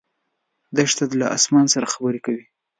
[0.75, 2.45] دښته له اسمان سره خبرې کوي.